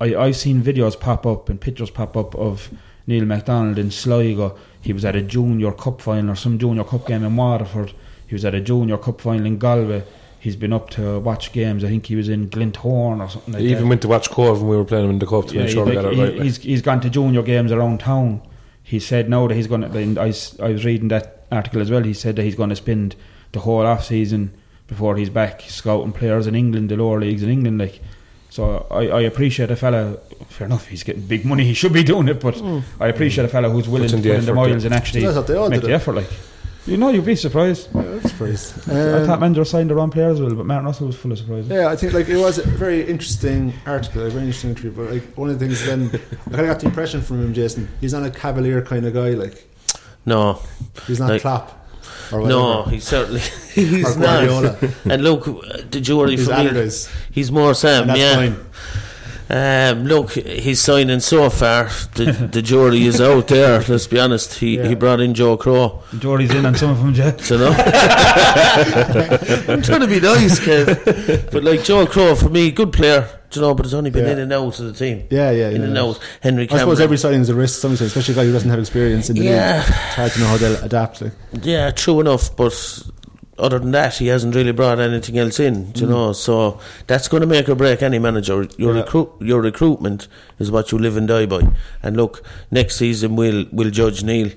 [0.00, 2.70] I, I've seen videos pop up and pictures pop up of
[3.06, 4.56] Neil McDonald in Sligo.
[4.80, 7.92] He was at a junior cup final or some junior cup game in Waterford.
[8.26, 10.04] He was at a junior cup final in Galway.
[10.38, 11.84] He's been up to watch games.
[11.84, 13.74] I think he was in Glinthorn or something like He that.
[13.76, 15.62] even went to watch Cobh when we were playing him in the cup to Yeah,
[15.64, 16.32] make sure he- we got it right.
[16.34, 16.42] like.
[16.42, 18.40] he's he's gone to junior games around town.
[18.82, 20.20] He said now that he's going to.
[20.20, 20.32] I,
[20.64, 22.02] I was reading that article as well.
[22.02, 23.16] He said that he's going to spend
[23.52, 24.52] the whole off season
[24.86, 27.78] before he's back scouting players in England, the lower leagues in England.
[27.78, 28.00] Like,
[28.48, 30.14] so I, I appreciate a fella.
[30.48, 31.64] Fair enough, he's getting big money.
[31.70, 32.60] He should be doing it, but
[33.00, 34.84] I appreciate a fella who's willing Puts to in put the in the effort, miles
[34.84, 35.92] and actually I thought they all make the it.
[35.94, 36.14] effort.
[36.16, 36.30] Like,
[36.86, 37.88] you know, you'd be surprised.
[37.94, 38.72] Yeah, that's praise.
[38.88, 41.38] I thought Um, signed the wrong player as well, but Martin Russell was full of
[41.38, 41.70] surprises.
[41.70, 44.90] Yeah, I think like it was a very interesting article, a very interesting interview.
[44.92, 46.06] But like one of the things, then
[46.46, 47.88] I kind of got the impression from him, Jason.
[48.00, 49.30] He's not a cavalier kind of guy.
[49.30, 49.69] Like
[50.26, 50.60] no,
[51.06, 51.72] he's not Like- clap
[52.32, 53.40] or no, he certainly
[53.74, 54.82] he's or not.
[55.04, 56.88] And look, uh, the jury He's for me,
[57.32, 58.08] he's more Sam.
[58.16, 58.34] yeah.
[58.36, 58.56] fine.
[59.52, 61.84] Um, look, he's signing so far.
[62.14, 63.82] The, the jury is out there.
[63.82, 64.54] Let's be honest.
[64.54, 64.86] He Yeah.
[64.88, 66.02] he brought in Joe Crow.
[66.18, 67.34] Jordy's in on some of them, Jay.
[67.48, 67.70] You know,
[69.68, 71.50] I'm trying to be nice, Kev.
[71.50, 73.28] But like Joe Crow, for me, good player.
[73.50, 74.32] Do you know, but it's only been Yeah.
[74.32, 75.24] in and out of the team.
[75.28, 75.88] Yeah, yeah, In yeah.
[75.88, 76.20] and out.
[76.40, 78.78] Henry I suppose every signing is a risk, sometimes, especially a guy who doesn't have
[78.78, 79.78] experience in the Yeah.
[79.78, 79.88] league.
[79.88, 81.20] It's hard to know how they'll adapt.
[81.22, 81.32] Like.
[81.62, 82.72] Yeah, true enough, but
[83.60, 85.92] other than that, he hasn't really brought anything else in.
[85.92, 86.10] Do you mm.
[86.10, 86.32] know?
[86.32, 88.66] So that's going to make or break any manager.
[88.76, 89.02] Your Yeah.
[89.02, 91.62] recruit, your recruitment is what you live and die by.
[92.02, 94.50] And look, next season we'll we'll judge Neil.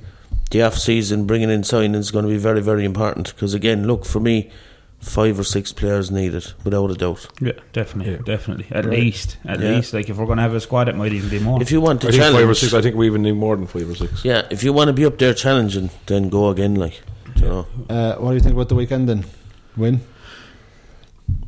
[0.51, 3.87] The off season, bringing in signings is going to be very very important because again,
[3.87, 4.51] look for me,
[4.99, 7.27] five or six players needed without a doubt.
[7.41, 8.19] Yeah, definitely, Yeah.
[8.23, 8.67] definitely.
[8.71, 8.99] At Right.
[8.99, 9.75] least, at Yeah.
[9.75, 9.93] least.
[9.93, 11.61] Like if we're going to have a squad, it might even be more.
[11.61, 12.73] If you want to I think challenge, five or six.
[12.73, 14.23] I think we even need more than five or six.
[14.23, 16.75] yeah, if you want to be up there challenging, then go again.
[16.75, 17.01] Like,
[17.43, 17.67] do know.
[17.89, 19.25] Uh, what do you think about the weekend then?
[19.77, 20.01] Win?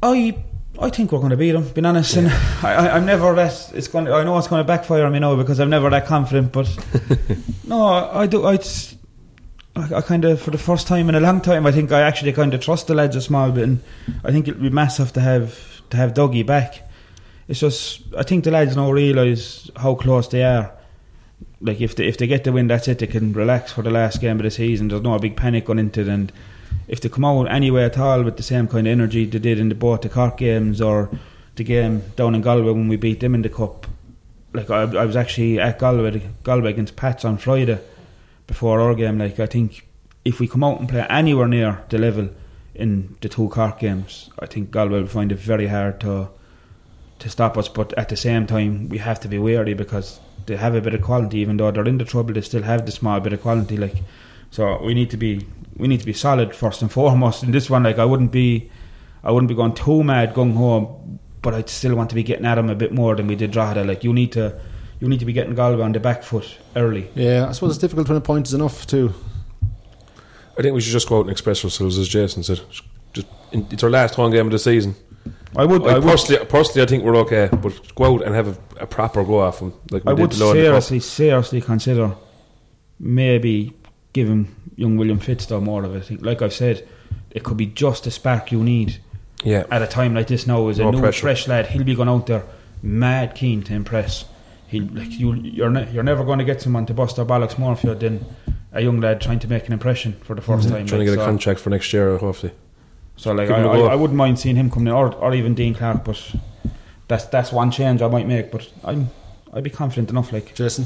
[0.02, 0.38] I
[0.80, 1.68] I think we're going to beat them.
[1.70, 2.28] Being honest, and
[2.64, 3.72] I, I, I'm never that.
[3.74, 4.06] It's going.
[4.06, 6.52] To, I know it's going to backfire on me now because I'm never that confident.
[6.52, 6.68] But
[7.66, 8.46] no, I, I do.
[8.46, 8.98] I, just-
[9.76, 12.02] I, I kind of for the first time in a long time, I think I
[12.02, 13.82] actually kind of trust the lads a small bit, and
[14.24, 16.82] I think it'll be massive to have to have Dougie back.
[17.48, 20.75] It's just I think the lads now realise how close they are.
[21.66, 23.00] Like if they if they get the win, that's it.
[23.00, 24.90] They can relax for the last game of the season.
[24.90, 26.32] There's no big panic going into it, and
[26.88, 29.60] if they come out anyway at all with the same kind of energy they did
[29.60, 31.10] in the both the Cork games or
[31.56, 33.88] the game down in Galway when we beat them in the cup.
[34.54, 37.80] Like I, I was actually at Galway, Galway against Pats on Friday
[38.48, 39.18] before our game.
[39.18, 39.88] Like I think
[40.24, 42.30] if we come out and play anywhere near the level
[42.74, 46.30] in the two Cork games, I think Galway will find it very hard to
[47.20, 47.68] to stop us.
[47.68, 50.94] But at the same time, we have to be wary because they have a bit
[50.94, 51.40] of quality.
[51.40, 53.78] Even though they're in the trouble, they still have the small bit of quality.
[53.78, 53.96] Like
[54.52, 55.46] so, we need to be
[55.78, 57.44] we need to be solid first and foremost.
[57.44, 58.72] In this one, like I wouldn't be
[59.24, 61.02] I wouldn't be going too mad gung ho,
[61.42, 63.52] but I'd still want to be getting at them a bit more than we did
[63.52, 63.84] Drogheda.
[63.84, 64.60] Like you need to
[65.00, 67.10] you need to be getting Galway on the back foot early.
[67.16, 69.14] Yeah, I suppose it's difficult when a point is enough too.
[70.58, 72.62] I think we should just go out and express ourselves, as Jason said.
[73.12, 74.96] Just, it's our last home game of the season.
[75.58, 75.84] I would.
[75.84, 76.04] I, I would.
[76.04, 79.40] personally, personally, I think we're okay, but go out and have a, a proper go
[79.40, 79.74] off them.
[79.92, 80.84] Like we I would below in the cup.
[80.84, 82.16] seriously, seriously consider
[83.00, 83.74] maybe
[84.14, 86.00] giving young William Fitzdow more of it.
[86.00, 86.88] I think, like I've said,
[87.32, 89.00] it could be just the spark you need
[89.44, 90.48] Yeah, at a time like this.
[90.48, 91.22] Now, as a new, pressure.
[91.22, 92.46] fresh lad, he'll be going out there
[92.82, 94.26] mad keen to impress.
[94.68, 97.58] he like you you're ne- you're never going to get someone to bust their bollocks
[97.58, 98.26] more for you than
[98.72, 100.58] a young lad trying to make an impression for the 1st time.
[100.58, 100.72] Mm-hmm.
[100.72, 102.54] Trying to like, get a contract for next year, hopefully.
[103.18, 103.88] So like Give I, him a I, go.
[103.88, 106.36] I wouldn't mind seeing him come in, or or even Dean Clark, but
[107.08, 108.52] that's that's one change I might make.
[108.52, 109.10] But I'm
[109.54, 110.32] I'd be confident enough.
[110.32, 110.86] Like Jason.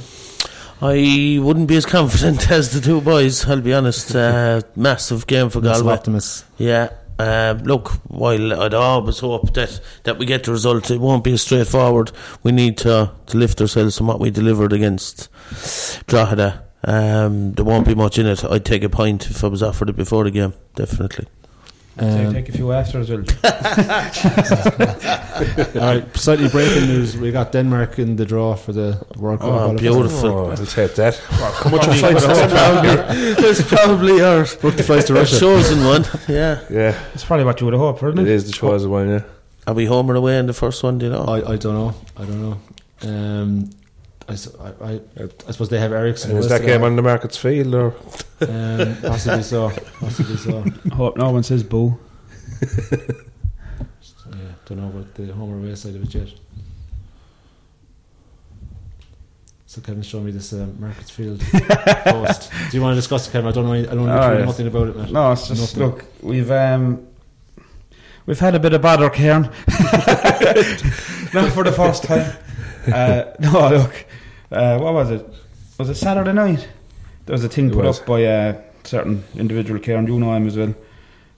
[0.81, 3.45] I wouldn't be as confident as the two boys.
[3.45, 4.15] I'll be honest.
[4.15, 5.93] Uh, massive game for Galway.
[5.93, 6.45] optimist.
[6.57, 6.89] Yeah.
[7.17, 11.33] Um, look, while I'd always hope that, that we get the result, it won't be
[11.33, 12.13] as straightforward.
[12.43, 15.27] We need to, to lift ourselves from what we delivered against
[16.07, 16.63] Drogheda.
[16.85, 18.45] Um, there won't be much in it.
[18.45, 21.27] I'd take a point if I was offered it before the game, definitely.
[21.99, 23.19] Take, Um, take a few after as well.
[25.75, 27.17] All right, slightly breaking news.
[27.17, 29.49] We got Denmark in the draw for the World Cup.
[29.49, 29.79] Oh, qualifiers.
[29.79, 30.29] beautiful.
[30.29, 31.15] Oh, I'll take that.
[31.17, 32.89] How much of flights It's probably,
[33.49, 35.39] it's probably our, Book the flights to our Russia.
[35.39, 36.05] chosen one.
[36.27, 36.59] Yeah.
[36.69, 38.33] Yeah, It's probably what you would have hoped for, isn't it it?
[38.33, 39.21] is the chosen one, yeah.
[39.67, 41.23] Are we home or away in the first one, do you know?
[41.25, 41.93] I, I don't know.
[42.17, 42.57] I don't know.
[43.03, 43.69] Um,
[44.29, 45.01] I, s- I, I,
[45.47, 46.31] I suppose they have Eriksen.
[46.31, 47.95] And is that game on the Markets Field or
[48.41, 49.69] Um, possibly so.
[49.99, 50.63] Possibly so.
[50.91, 51.99] I hope no one says boo.
[52.61, 52.67] So,
[54.31, 56.29] yeah, don't know about the home or away side of it yet.
[59.65, 62.51] So Kevin's showing me this uh, Markets Field post.
[62.71, 63.49] Do you want to discuss it, Kevin?
[63.49, 63.73] I don't know.
[63.73, 64.45] any- I don't know Oh, yes.
[64.45, 64.95] nothing about it.
[64.95, 65.11] Mate.
[65.11, 65.83] No, it's just Nothing.
[65.95, 66.05] look.
[66.23, 67.05] We've um,
[68.25, 69.43] we've had a bit of bother, Karen.
[71.33, 72.33] Not for the first time.
[72.91, 74.05] Uh, no, look.
[74.51, 75.25] Uh, what was it?
[75.77, 76.67] Was it Saturday night?
[77.25, 77.99] There was a thing It put was.
[77.99, 80.07] up by a certain individual, Karen.
[80.07, 80.73] You know him as well.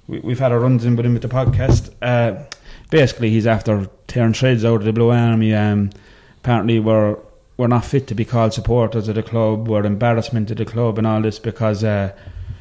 [0.08, 1.94] We, we've had our runs in with him with the podcast.
[2.02, 2.44] Uh,
[2.90, 5.54] basically, he's after tearing shreds out of the Blue Army.
[5.54, 5.90] Um,
[6.38, 7.18] apparently, we're
[7.58, 9.68] we're not fit to be called supporters of the club.
[9.68, 12.12] We're embarrassment to the club and all this because uh,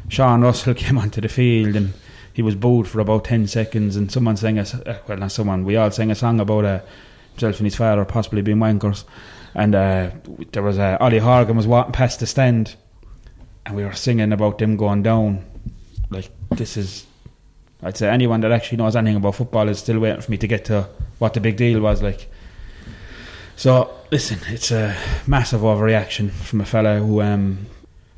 [0.09, 1.95] Sean Russell came onto the field and
[2.35, 5.65] he was booed for about 10 seconds and someone sang a, uh, well not someone,
[5.65, 6.81] we all sang a song about uh,
[7.31, 9.05] himself and his father possibly being wankers
[9.55, 10.11] and uh,
[10.53, 12.77] there was uh, Ollie Horgan was walking past the stand
[13.67, 15.45] and we were singing about them going down
[16.11, 17.07] like this is
[17.83, 20.47] I'd say anyone that actually knows anything about football is still waiting for me to
[20.47, 22.31] get to what the big deal was like
[23.57, 27.67] so listen it's a massive overreaction from a fellow who um,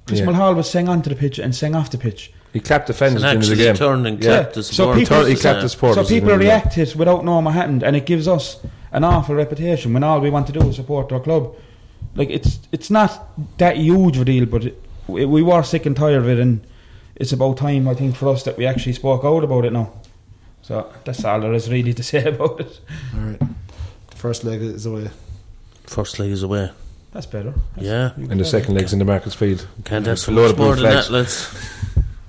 [0.07, 0.27] Chris Yeah.
[0.27, 2.99] Mulhall was sang onto the pitch and sang off the pitch he clapped the It's
[2.99, 3.75] fence an at the end of the game.
[3.75, 4.43] turn and Yeah.
[4.43, 6.07] clap the So supporters, people- He clapped the supporters.
[6.09, 7.97] so people at the end of the react to it without knowing what happened, and
[7.97, 8.59] it gives us
[8.93, 11.55] an awful reputation when all we want to do is support our club.
[12.15, 13.29] Like it's it's not
[13.59, 16.39] that huge of a deal, but it, we, we were sick and tired of it,
[16.39, 16.61] and
[17.17, 19.93] it's about time I think for us that we actually spoke out about it now.
[20.63, 22.81] So that's all there is really to say about it.
[23.15, 23.39] All right.
[24.11, 25.11] The first leg is away.
[25.85, 26.71] First leg is away.
[27.13, 27.51] That's better.
[27.77, 28.13] That's- Yeah.
[28.31, 29.67] And the second leg's in the Markets Field.
[29.85, 31.09] Can't ask for A much of blue more than flags.
[31.09, 31.71] that, lads.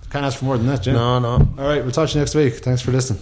[0.09, 0.95] Can't ask for more than that, Jim.
[0.95, 1.29] No, no.
[1.57, 2.55] All right, we'll talk to you next week.
[2.55, 3.21] Thanks for listening.